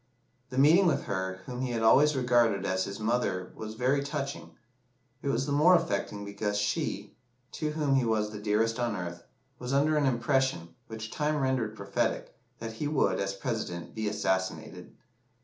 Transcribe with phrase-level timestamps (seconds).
[0.49, 4.55] The meeting with her whom he had always regarded as his mother was very touching;
[5.21, 7.13] it was the more affecting because she,
[7.51, 9.21] to whom he was the dearest on earth,
[9.59, 14.95] was under an impression, which time rendered prophetic, that he would, as President, be assassinated.